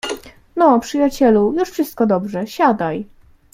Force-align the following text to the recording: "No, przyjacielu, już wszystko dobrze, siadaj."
"No, 0.55 0.79
przyjacielu, 0.79 1.53
już 1.57 1.69
wszystko 1.69 2.05
dobrze, 2.05 2.47
siadaj." 2.47 3.05